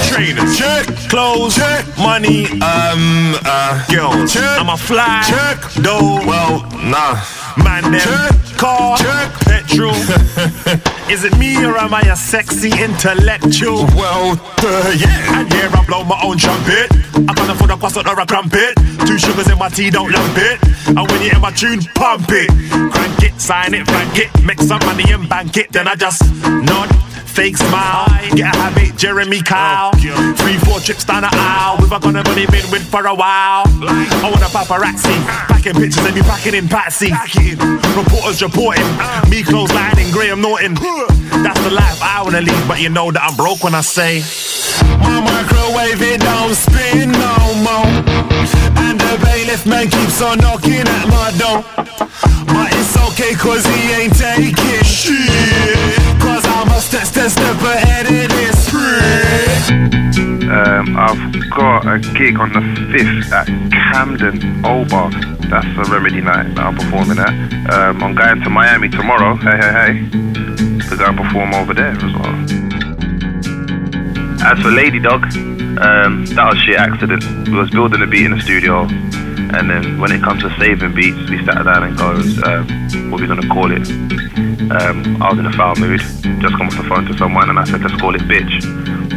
Trainers, 0.08 0.56
check. 0.56 0.86
Clothes, 1.10 1.56
check. 1.56 1.84
Money, 1.98 2.46
um, 2.62 3.36
uh, 3.44 3.84
girls. 3.90 4.32
Check. 4.32 4.60
I'm 4.60 4.70
a 4.70 4.76
fly. 4.78 5.22
Check. 5.28 5.82
Dough, 5.82 6.24
well, 6.26 6.62
nah. 6.80 7.20
Man, 7.62 7.92
them. 7.92 8.00
Check. 8.00 8.56
Car, 8.56 8.96
check. 8.96 9.32
Petrol. 9.40 10.96
Is 11.10 11.24
it 11.24 11.36
me 11.38 11.56
or 11.64 11.76
am 11.76 11.92
I 11.92 12.02
a 12.02 12.14
sexy 12.14 12.70
intellectual? 12.70 13.84
Well, 13.98 14.38
uh, 14.58 14.94
yeah. 14.96 15.40
And 15.40 15.52
yeah, 15.52 15.68
I 15.74 15.84
blow 15.84 16.04
my 16.04 16.20
own 16.22 16.38
trumpet. 16.38 16.86
I 17.28 17.34
can't 17.34 17.50
afford 17.50 17.70
a 17.70 17.76
croissant 17.76 18.06
or 18.06 18.20
a 18.20 18.24
crumpet. 18.24 18.76
Two 19.08 19.18
sugars 19.18 19.50
in 19.50 19.58
my 19.58 19.68
tea, 19.70 19.90
don't 19.90 20.12
lump 20.12 20.38
it. 20.38 20.62
And 20.86 21.10
when 21.10 21.20
you 21.20 21.30
hear 21.30 21.40
my 21.40 21.50
tune, 21.50 21.80
pump 21.96 22.26
it. 22.28 22.48
Crank 22.92 23.22
it, 23.24 23.40
sign 23.40 23.74
it, 23.74 23.86
bank 23.86 24.18
it. 24.18 24.42
Make 24.44 24.60
some 24.60 24.78
money 24.86 25.02
and 25.10 25.28
bank 25.28 25.56
it. 25.56 25.72
Then 25.72 25.88
I 25.88 25.96
just 25.96 26.22
nod. 26.44 27.09
Fake 27.40 27.56
smile, 27.56 28.04
get 28.36 28.54
a 28.54 28.58
habit, 28.58 28.96
Jeremy 28.98 29.40
Kyle. 29.40 29.92
Oh, 29.94 30.34
Three, 30.36 30.58
four 30.58 30.78
trips 30.78 31.06
down 31.06 31.22
the 31.22 31.30
aisle 31.32 31.78
with 31.80 31.90
a 31.90 31.98
gun 31.98 32.14
I've 32.14 32.28
only 32.28 32.44
been 32.44 32.70
with 32.70 32.84
for 32.84 33.06
a 33.06 33.14
while. 33.14 33.64
I 33.64 34.28
want 34.28 34.44
a 34.44 34.52
paparazzi, 34.52 35.16
packing 35.48 35.72
pictures 35.72 36.04
and 36.04 36.14
me 36.14 36.20
packing 36.20 36.52
in 36.52 36.68
Patsy. 36.68 37.08
Reporters 37.96 38.42
reporting, 38.42 38.84
uh. 39.00 39.24
me 39.30 39.42
close 39.42 39.72
lining, 39.72 40.12
Graham 40.12 40.42
Norton. 40.42 40.74
That's 41.40 41.58
the 41.64 41.70
life 41.70 41.96
I 42.02 42.20
wanna 42.22 42.42
lead, 42.42 42.68
but 42.68 42.78
you 42.78 42.90
know 42.90 43.10
that 43.10 43.22
I'm 43.22 43.34
broke 43.36 43.64
when 43.64 43.74
I 43.74 43.80
say. 43.80 44.20
My 45.00 45.24
microwave 45.24 45.96
it 45.96 46.20
don't 46.20 46.52
spin 46.52 47.08
no 47.08 47.56
more. 47.64 47.88
And 48.84 49.00
the 49.00 49.16
bailiff 49.24 49.64
man 49.64 49.88
keeps 49.88 50.20
on 50.20 50.44
knocking 50.44 50.84
at 50.84 51.08
my 51.08 51.32
door. 51.40 51.64
But 52.52 52.68
it's 52.76 53.00
okay 53.08 53.32
cause 53.32 53.64
he 53.64 53.92
ain't 53.96 54.12
taking 54.12 54.84
shit. 54.84 56.09
Cause 56.90 56.98
I'm 56.98 57.02
a 57.02 57.06
step, 57.06 57.06
step, 57.06 57.30
step 57.30 57.56
ahead 57.62 58.06
of 58.06 58.28
this. 58.30 58.74
Um, 60.50 60.96
I've 60.96 61.50
got 61.50 61.86
a 61.86 61.98
gig 62.18 62.40
on 62.40 62.52
the 62.52 62.58
5th 62.58 63.30
at 63.30 63.46
Camden 63.70 64.64
Old 64.64 64.88
Bar. 64.88 65.10
That's 65.48 65.66
a 65.66 65.92
remedy 65.92 66.20
night 66.20 66.52
that 66.56 66.66
I'm 66.66 66.74
performing 66.74 67.20
at. 67.20 67.28
Um, 67.72 68.02
I'm 68.02 68.14
going 68.16 68.40
to 68.40 68.50
Miami 68.50 68.88
tomorrow. 68.88 69.36
Hey, 69.36 69.56
hey, 69.56 69.72
hey. 69.72 70.10
To 70.88 70.96
go 70.96 71.04
and 71.04 71.16
perform 71.16 71.54
over 71.54 71.74
there 71.74 71.92
as 71.92 72.02
well. 72.02 72.34
As 74.42 74.58
for 74.60 74.70
Lady 74.72 74.98
Dog, 74.98 75.22
um, 75.78 76.26
that 76.34 76.46
was 76.50 76.58
shit 76.58 76.76
accident. 76.76 77.22
We 77.48 77.54
was 77.54 77.70
building 77.70 78.02
a 78.02 78.06
beat 78.06 78.24
in 78.24 78.32
the 78.32 78.40
studio, 78.40 78.82
and 79.54 79.70
then 79.70 80.00
when 80.00 80.10
it 80.10 80.22
comes 80.22 80.42
to 80.42 80.50
saving 80.58 80.94
beats, 80.94 81.30
we 81.30 81.44
sat 81.44 81.62
down 81.62 81.84
and 81.84 81.96
goes, 81.96 82.42
um, 82.42 82.66
what 83.10 83.20
are 83.20 83.22
we 83.22 83.28
gonna 83.28 83.46
call 83.48 83.70
it? 83.70 83.86
Um, 84.70 85.22
I 85.22 85.30
was 85.30 85.38
in 85.38 85.46
a 85.46 85.52
foul 85.52 85.76
mood, 85.76 86.00
just 86.40 86.54
come 86.56 86.66
off 86.66 86.76
the 86.76 86.86
phone 86.88 87.06
to 87.06 87.14
someone, 87.18 87.50
and 87.50 87.58
I 87.58 87.64
said, 87.64 87.82
let's 87.82 87.94
call 88.00 88.14
it 88.14 88.22
bitch. 88.22 88.64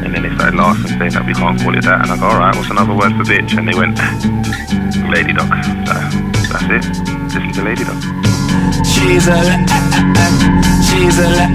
And 0.04 0.14
then 0.14 0.24
they 0.24 0.34
started 0.36 0.58
laughing, 0.58 0.98
saying 0.98 1.14
that 1.14 1.26
we 1.26 1.34
can't 1.34 1.60
call 1.62 1.78
it 1.78 1.84
that, 1.86 2.02
and 2.02 2.12
I 2.12 2.18
go, 2.18 2.28
alright, 2.28 2.56
what's 2.56 2.70
another 2.70 2.94
word 2.94 3.14
for 3.18 3.24
bitch? 3.24 3.58
And 3.58 3.68
they 3.68 3.74
went, 3.74 3.98
Lady 5.14 5.34
Dog. 5.34 5.50
So, 5.90 5.96
that's 6.54 6.70
it. 6.70 6.86
Listen 7.34 7.52
to 7.54 7.62
Lady 7.64 7.84
Dog. 7.84 8.02
She's 8.86 9.28
a 9.28 9.42
she's 10.86 11.18
a 11.20 11.54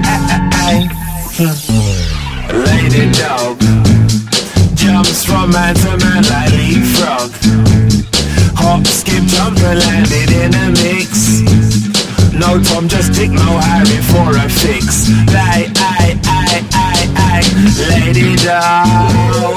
lady 2.51 3.11
dog. 3.11 3.88
Jumps 4.89 5.23
from 5.23 5.51
man 5.51 5.75
to 5.75 5.97
man 6.01 6.23
like 6.33 6.49
leapfrog. 6.49 7.29
Hop, 8.57 8.81
skip, 8.87 9.21
jump 9.29 9.61
and 9.61 9.77
landed 9.85 10.33
in 10.33 10.49
a 10.49 10.73
mix. 10.81 11.45
No 12.33 12.57
Tom, 12.57 12.89
just 12.89 13.13
tick, 13.13 13.29
no 13.29 13.61
Harry 13.69 14.01
for 14.09 14.33
a 14.33 14.49
fix. 14.49 15.13
Like, 15.29 15.69
I, 15.77 16.17
I, 16.25 16.65
I, 16.73 16.97
I, 17.21 17.45
lady 17.85 18.33
dog. 18.41 19.53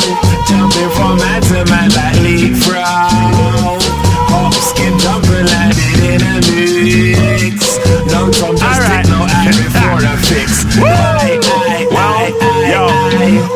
Jumping 0.52 0.92
from 1.00 1.16
man 1.16 1.40
to 1.48 1.64
man 1.64 1.88
like 1.96 2.20
leapfrog. 2.20 3.80
Hop, 4.28 4.52
skip, 4.52 4.92
jump 5.00 5.24
and 5.32 5.48
landed 5.48 6.12
in 6.12 6.20
a 6.28 6.44
mix. 6.44 7.80
No 8.12 8.28
Tom, 8.36 8.52
just 8.52 8.68
Alright. 8.68 9.06
tick, 9.06 9.16
no 9.16 9.24
Harry 9.24 9.64
for 9.80 9.96
a 9.96 10.14
fix. 10.28 10.68
Like, 10.76 11.40
I, 11.40 11.88
I, 11.88 12.36
I, 12.36 12.68
Yo, 12.68 12.84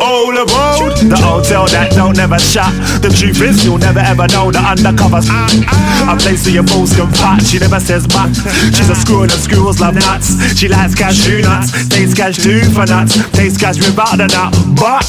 I. 0.01 0.16
all 0.17 0.33
aboard 0.33 0.97
the 0.97 1.19
hotel 1.21 1.69
that 1.69 1.93
don't 1.93 2.17
never 2.17 2.39
shut. 2.41 2.73
The 3.05 3.13
truth 3.13 3.41
is, 3.45 3.65
you'll 3.65 3.79
never 3.79 4.01
ever 4.01 4.25
know 4.33 4.49
the 4.49 4.63
undercovers. 4.65 5.29
A 5.29 6.17
place 6.17 6.49
where 6.49 6.57
your 6.57 6.65
balls 6.65 6.97
can 6.97 7.11
pot. 7.13 7.45
She 7.45 7.61
never 7.61 7.81
says 7.81 8.09
but. 8.09 8.33
She's 8.73 8.89
a 8.89 8.97
screw 8.97 9.29
and 9.29 9.31
the 9.31 9.37
squirrels 9.37 9.79
love 9.81 9.95
nuts. 9.95 10.33
She 10.57 10.69
likes 10.69 10.95
cashew 10.97 11.45
nuts. 11.45 11.69
Tastes 11.93 12.17
cashew 12.17 12.65
for 12.73 12.89
nuts. 12.89 13.13
Tastes 13.37 13.61
cash 13.61 13.77
without 13.77 14.17
the 14.17 14.29
nut, 14.33 14.57
but 14.81 15.05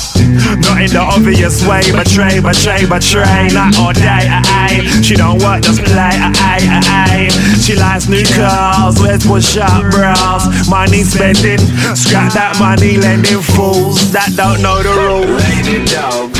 not 0.68 0.84
in 0.84 0.92
the 0.92 1.00
obvious 1.00 1.64
way. 1.64 1.84
Betray, 1.88 2.44
betray, 2.44 2.84
betray. 2.84 3.48
Night 3.56 3.80
or 3.80 3.96
day, 3.96 4.28
ay, 4.28 4.44
ay. 4.44 4.74
She 5.00 5.16
don't 5.16 5.40
work, 5.40 5.64
just 5.64 5.80
play, 5.88 6.20
ay, 6.20 6.36
ay, 6.36 6.84
ay. 6.84 7.20
She 7.64 7.80
likes 7.80 8.12
new 8.12 8.26
cars, 8.36 9.00
wears 9.00 9.24
push 9.24 9.56
up 9.58 9.88
bras. 9.88 10.68
Money 10.68 11.04
spending, 11.08 11.64
scrap 11.96 12.34
that 12.36 12.60
money 12.60 12.98
lending 12.98 13.42
fools 13.56 14.12
that 14.12 14.36
don't 14.36 14.60
know 14.62 14.84
the 14.84 14.97
rules. 14.98 15.30
Lady 15.30 15.86
dog 15.94 16.34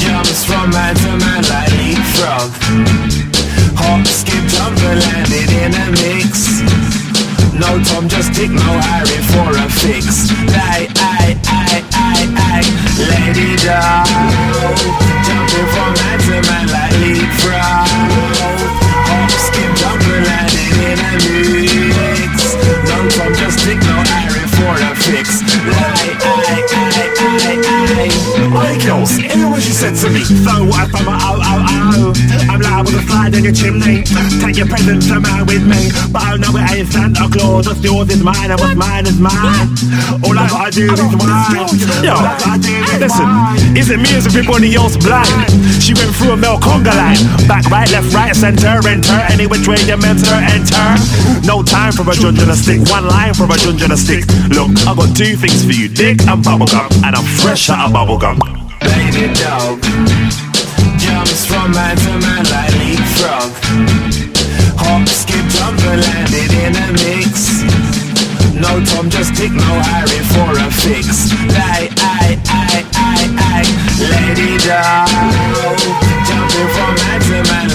jumps 0.00 0.44
from 0.44 0.70
man 0.70 0.94
to 0.96 1.12
man 1.22 1.42
like 1.52 1.70
leapfrog. 1.78 2.50
Hop, 3.80 4.06
skip, 4.06 4.44
jump 4.54 4.78
and 4.88 5.00
landed 5.06 5.50
in 5.62 5.72
a 5.84 5.86
mix. 6.00 6.62
No 7.60 7.70
Tom, 7.84 8.08
just 8.08 8.34
tick, 8.34 8.50
no 8.50 8.70
Harry 8.88 9.20
for 9.32 9.50
a 9.64 9.68
fix. 9.80 10.30
Like, 10.58 10.90
I, 10.96 11.38
I, 11.46 11.84
I, 11.92 12.18
I, 12.50 12.60
lady 13.10 13.56
dog. 13.64 13.93
To 30.02 30.10
me. 30.10 30.24
So 30.24 30.66
what 30.66 30.88
if 30.88 30.94
I'm 30.96 31.06
a 31.06 31.14
oh 31.14 31.38
oh 31.38 32.10
oh? 32.10 32.50
I'm 32.50 32.60
liable 32.60 32.90
to 32.90 33.02
fly 33.06 33.30
down 33.30 33.44
your 33.44 33.54
chimney. 33.54 34.02
Take 34.42 34.58
your 34.58 34.66
presents 34.66 35.06
to 35.08 35.20
man 35.20 35.46
with 35.46 35.62
me. 35.62 35.90
But 36.10 36.22
I 36.22 36.36
know 36.36 36.50
it 36.58 36.66
ain't 36.70 36.88
Santa 36.90 37.30
Claus. 37.30 37.66
What's 37.66 37.82
yours 37.82 38.10
is 38.10 38.22
mine 38.22 38.50
and 38.50 38.58
what's 38.58 38.74
mine 38.74 39.06
is 39.06 39.18
mine. 39.18 39.68
All 40.26 40.34
I 40.34 40.46
gotta 40.50 40.70
do 40.74 40.90
is 40.90 40.98
wine. 40.98 41.70
Yo, 42.02 42.14
listen, 42.98 43.28
is 43.78 43.90
it 43.90 43.98
me 44.02 44.10
or 44.14 44.18
is 44.18 44.26
everybody 44.26 44.74
else 44.74 44.96
blind? 44.98 45.50
She 45.78 45.94
went 45.94 46.10
through 46.16 46.34
a 46.34 46.36
Mel 46.36 46.58
Conga 46.58 46.94
line. 46.94 47.22
Back, 47.46 47.66
right, 47.70 47.90
left, 47.90 48.12
right, 48.14 48.34
center, 48.34 48.82
enter. 48.82 49.20
Any 49.30 49.46
which 49.46 49.68
way 49.68 49.78
you 49.86 49.96
meant 49.96 50.26
her, 50.26 50.40
enter. 50.42 50.88
No 51.46 51.62
time 51.62 51.92
for 51.92 52.02
a 52.10 52.14
jungle 52.14 52.50
a 52.50 52.56
stick. 52.56 52.82
One 52.90 53.06
line 53.06 53.34
for 53.34 53.46
a 53.46 53.56
jungle 53.56 53.92
a 53.92 53.96
stick. 53.96 54.26
Look, 54.50 54.74
I 54.88 54.94
got 54.94 55.14
two 55.14 55.36
things 55.36 55.64
for 55.64 55.72
you, 55.72 55.88
dick 55.88 56.18
and 56.26 56.42
bubblegum. 56.42 56.90
And 57.04 57.14
I'm 57.14 57.24
fresh 57.38 57.70
out 57.70 57.90
of 57.90 57.94
bubblegum. 57.94 58.63
Lady 59.14 59.32
dog. 59.34 59.80
Jumps 60.98 61.46
from 61.46 61.72
man 61.72 61.96
to 61.96 62.12
man 62.18 62.44
like 62.50 62.74
leapfrog. 62.80 63.50
Hop, 64.76 65.08
skip, 65.08 65.46
jump 65.54 65.78
and 65.86 66.00
landed 66.00 66.52
in 66.64 66.74
a 66.74 66.88
mix. 66.92 67.62
No 68.54 68.82
Tom, 68.84 69.10
just 69.10 69.34
tick, 69.36 69.52
no 69.52 69.72
Harry 69.90 70.22
for 70.34 70.50
a 70.58 70.70
fix. 70.70 71.30
Lie, 71.54 71.90
I, 71.98 72.38
I, 72.48 72.84
I, 72.94 73.20
I, 73.38 73.62
lady 73.98 74.58
dog 74.66 75.08
Jumping 76.26 76.68
from 76.74 76.94
man 76.96 77.20
to 77.20 77.50
man 77.50 77.73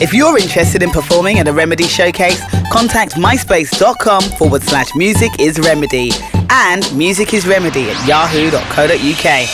If 0.00 0.14
you're 0.14 0.38
interested 0.38 0.84
in 0.84 0.90
performing 0.90 1.40
at 1.40 1.48
a 1.48 1.52
Remedy 1.52 1.88
showcase, 1.88 2.40
contact 2.70 3.14
myspace.com 3.14 4.22
forward 4.38 4.62
slash 4.62 4.94
music 4.94 5.32
is 5.40 5.58
remedy 5.58 6.12
and 6.50 6.90
music 6.96 7.34
is 7.34 7.46
remedy 7.46 7.90
at 7.90 8.06
yahoo.co.uk. 8.06 9.48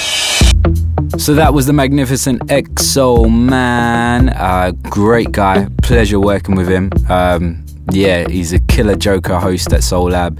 So 1.21 1.35
that 1.35 1.55
was 1.55 1.67
the 1.67 1.73
magnificent 1.73 2.43
EXO 2.49 3.31
man. 3.31 4.31
Uh, 4.31 4.73
great 4.83 5.31
guy. 5.33 5.69
Pleasure 5.83 6.19
working 6.19 6.57
with 6.57 6.69
him. 6.69 6.91
Um, 7.09 7.64
yeah, 7.91 8.29
he's 8.29 8.53
a 8.53 8.61
killer 8.61 8.97
joker 8.97 9.39
host 9.39 9.73
at 9.73 9.85
Soul 9.85 10.11
Lab. 10.11 10.39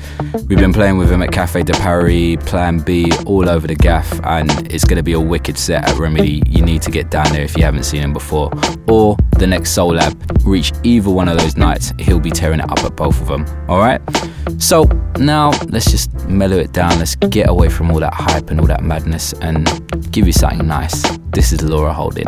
We've 0.49 0.59
been 0.59 0.73
playing 0.73 0.99
with 0.99 1.11
him 1.11 1.23
at 1.23 1.33
Cafe 1.33 1.63
de 1.63 1.73
Paris, 1.75 2.37
Plan 2.47 2.79
B, 2.79 3.11
all 3.27 3.49
over 3.49 3.67
the 3.67 3.75
gaff, 3.75 4.21
and 4.25 4.51
it's 4.73 4.85
going 4.85 4.97
to 4.97 5.03
be 5.03 5.13
a 5.13 5.21
wicked 5.21 5.59
set 5.59 5.89
at 5.89 5.99
Remedy. 5.99 6.43
You 6.47 6.63
need 6.63 6.83
to 6.83 6.91
get 6.91 7.11
down 7.11 7.33
there 7.33 7.43
if 7.43 7.57
you 7.57 7.65
haven't 7.65 7.85
seen 7.85 8.03
him 8.03 8.13
before. 8.13 8.51
Or 8.89 9.17
the 9.39 9.47
next 9.47 9.71
Soul 9.71 9.95
Lab, 9.95 10.17
reach 10.45 10.73
either 10.83 11.11
one 11.11 11.29
of 11.29 11.39
those 11.39 11.57
nights, 11.57 11.93
he'll 11.99 12.21
be 12.21 12.31
tearing 12.31 12.61
it 12.61 12.71
up 12.71 12.81
at 12.81 12.97
both 12.97 13.21
of 13.21 13.29
them. 13.29 13.45
Alright? 13.69 14.01
So 14.59 14.85
now 15.19 15.51
let's 15.69 15.91
just 15.91 16.13
mellow 16.29 16.57
it 16.57 16.73
down. 16.73 16.99
Let's 16.99 17.17
get 17.17 17.49
away 17.49 17.69
from 17.69 17.91
all 17.91 18.01
that 18.01 18.15
hype 18.15 18.51
and 18.51 18.61
all 18.61 18.67
that 18.67 18.83
madness 18.83 19.33
and 19.35 19.69
give 20.11 20.27
you 20.27 20.33
something 20.33 20.67
nice. 20.67 21.03
This 21.31 21.53
is 21.53 21.63
Laura 21.63 21.93
Holding. 21.93 22.27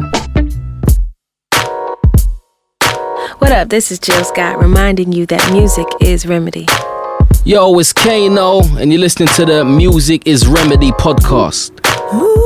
What 3.46 3.52
up? 3.54 3.68
This 3.68 3.92
is 3.92 4.00
Jill 4.00 4.24
Scott 4.24 4.58
reminding 4.58 5.12
you 5.12 5.24
that 5.26 5.52
music 5.52 5.86
is 6.00 6.26
remedy. 6.26 6.66
Yo, 7.44 7.78
it's 7.78 7.92
Kano, 7.92 8.60
and 8.76 8.90
you're 8.90 9.00
listening 9.00 9.28
to 9.36 9.44
the 9.44 9.64
Music 9.64 10.26
is 10.26 10.48
Remedy 10.48 10.90
podcast. 10.90 11.70
Change 11.84 12.45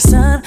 clearer 0.00 0.42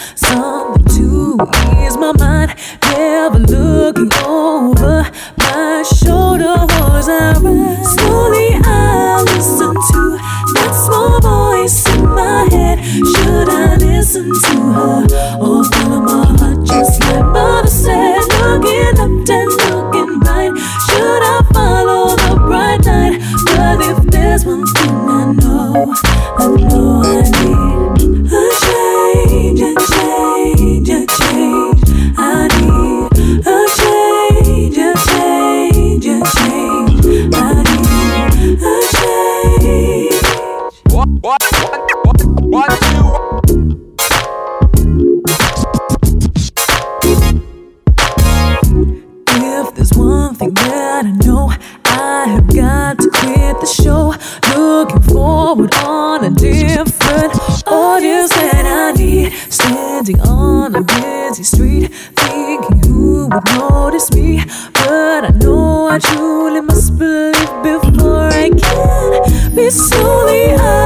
one 50.04 50.36
thing 50.36 50.54
that 50.54 51.06
I 51.06 51.12
know, 51.26 51.52
I 51.86 52.26
have 52.28 52.48
got 52.54 53.00
to 53.00 53.10
quit 53.10 53.60
the 53.60 53.66
show. 53.66 54.14
Looking 54.56 55.02
forward 55.02 55.74
on 55.76 56.24
a 56.26 56.30
different 56.30 57.34
audience 57.68 58.30
that 58.30 58.66
I 58.66 58.92
need. 58.98 59.32
Standing 59.50 60.20
on 60.22 60.76
a 60.76 60.82
busy 60.82 61.44
street, 61.44 61.88
thinking 62.16 62.80
who 62.86 63.28
would 63.30 63.46
notice 63.56 64.12
me. 64.14 64.44
But 64.74 65.26
I 65.26 65.32
know 65.42 65.88
I 65.88 66.00
truly 66.00 66.62
must 66.62 66.98
believe 66.98 67.54
before 67.64 68.28
I 68.28 68.50
can 68.50 69.56
be 69.56 69.70
slowly. 69.70 70.54
I 70.54 70.83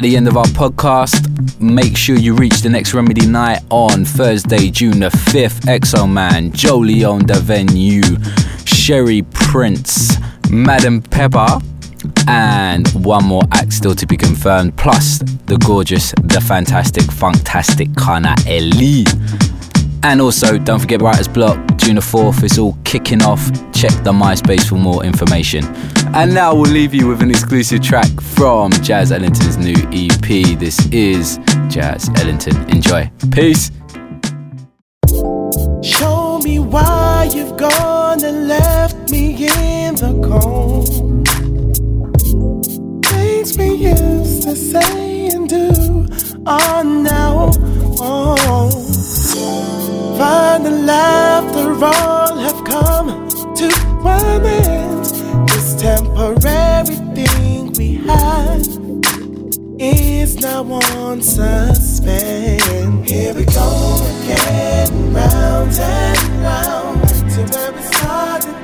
at 0.00 0.04
the 0.04 0.16
end 0.16 0.28
of 0.28 0.38
our 0.38 0.46
podcast. 0.46 1.60
Make 1.60 1.94
sure 1.94 2.16
you 2.16 2.34
reach 2.34 2.62
the 2.62 2.70
next 2.70 2.94
Remedy 2.94 3.26
night 3.26 3.58
on 3.68 4.06
Thursday, 4.06 4.70
June 4.70 5.00
the 5.00 5.10
5th. 5.10 5.66
Exo 5.66 6.10
Man, 6.10 6.52
Joe 6.52 6.78
Leon, 6.78 7.26
the 7.26 7.34
venue, 7.34 8.00
Sherry 8.64 9.20
Prince, 9.20 10.16
Madam 10.48 11.02
Pepper, 11.02 11.58
and 12.26 12.88
one 13.04 13.26
more 13.26 13.42
act 13.52 13.74
still 13.74 13.94
to 13.94 14.06
be 14.06 14.16
confirmed, 14.16 14.74
plus 14.78 15.18
the 15.18 15.58
gorgeous, 15.66 16.12
the 16.22 16.40
fantastic, 16.40 17.04
fantastic 17.12 17.94
Kana 17.94 18.34
Eli. 18.48 19.04
And 20.02 20.20
also, 20.20 20.56
don't 20.56 20.80
forget 20.80 21.02
Writer's 21.02 21.28
Block, 21.28 21.58
June 21.76 21.96
the 21.96 22.00
4th, 22.00 22.42
it's 22.42 22.58
all 22.58 22.76
kicking 22.84 23.22
off. 23.22 23.44
Check 23.72 23.92
the 24.02 24.12
MySpace 24.12 24.68
for 24.68 24.76
more 24.76 25.04
information. 25.04 25.64
And 26.14 26.32
now 26.32 26.54
we'll 26.54 26.70
leave 26.70 26.94
you 26.94 27.06
with 27.06 27.22
an 27.22 27.30
exclusive 27.30 27.82
track 27.82 28.08
from 28.20 28.72
Jazz 28.72 29.12
Ellington's 29.12 29.58
new 29.58 29.76
EP. 29.92 30.58
This 30.58 30.86
is 30.86 31.38
Jazz 31.68 32.08
Ellington. 32.16 32.56
Enjoy. 32.70 33.10
Peace. 33.30 33.70
Show 35.82 36.38
me 36.42 36.58
why 36.58 37.30
you've 37.34 37.58
gone 37.58 38.24
and 38.24 38.48
left 38.48 39.10
me 39.10 39.34
in 39.46 39.94
the 39.96 40.12
cold. 40.26 40.88
Things 43.04 43.56
we 43.58 43.74
used 43.74 44.42
to 44.44 44.56
say 44.56 45.28
and 45.28 45.48
do 45.48 46.08
are 46.46 46.84
now 46.84 47.50
on. 49.36 50.18
Finally, 50.18 50.90
after 50.90 51.72
all 51.84 52.36
have 52.36 52.64
come 52.64 53.28
to 53.56 53.68
an 54.04 54.44
end, 54.44 55.04
this 55.48 55.74
temporary 55.80 56.96
thing 57.14 57.72
we 57.74 57.94
had 58.06 58.66
is 59.78 60.36
now 60.36 60.64
on 60.64 61.20
suspend. 61.22 63.06
Here 63.08 63.34
we 63.34 63.44
go 63.44 64.02
again, 64.22 65.12
round 65.14 65.72
and 65.72 66.42
round 66.42 67.08
to 67.32 67.40
where 67.52 67.72
we 67.72 67.82
started. 67.82 68.56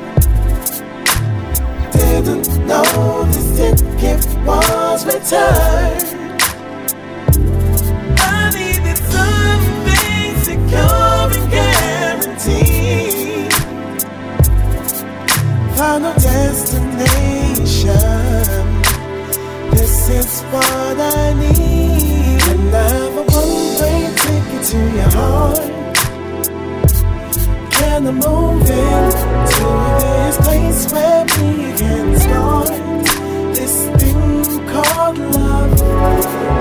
Didn't 1.92 2.66
know 2.66 3.24
this 3.24 3.56
ticket 3.56 4.26
was 4.44 5.06
returned. 5.06 6.15
Is 20.08 20.40
what 20.52 21.00
I 21.00 21.34
need. 21.34 22.42
And 22.52 22.74
I 22.74 22.78
have 22.78 23.16
a 23.16 23.22
one-way 23.22 24.14
ticket 24.14 24.62
to 24.70 24.78
your 24.94 25.10
heart. 25.18 25.58
Can 27.72 28.06
I 28.06 28.12
move 28.12 28.70
in 28.70 29.10
to 29.52 29.66
this 30.00 30.36
place 30.46 30.92
where 30.92 31.24
we 31.24 31.72
can 31.76 32.06
start 32.20 32.68
this 33.52 33.76
thing 34.00 34.68
called 34.68 35.18
love? 35.18 36.55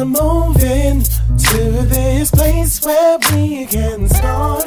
I 0.00 0.04
move 0.04 0.56
in 0.62 1.02
to 1.02 1.84
this 1.84 2.30
place 2.30 2.82
where 2.82 3.18
we 3.34 3.66
can 3.66 4.08
start 4.08 4.64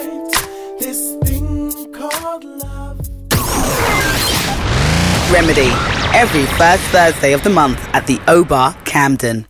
this 0.80 1.16
thing 1.24 1.72
called 1.92 2.44
love? 2.44 3.00
Remedy, 5.32 5.72
every 6.14 6.46
first 6.58 6.84
Thursday 6.92 7.34
of 7.34 7.44
the 7.44 7.50
month 7.50 7.80
at 7.94 8.06
the 8.06 8.20
O 8.28 8.44
Bar 8.46 8.76
Camden. 8.86 9.48